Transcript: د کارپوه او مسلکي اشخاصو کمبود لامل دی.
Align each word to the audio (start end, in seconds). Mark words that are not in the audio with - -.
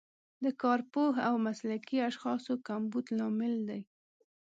د 0.43 0.45
کارپوه 0.61 1.13
او 1.27 1.33
مسلکي 1.47 1.97
اشخاصو 2.09 2.53
کمبود 2.67 3.05
لامل 3.17 3.53
دی. 3.69 3.81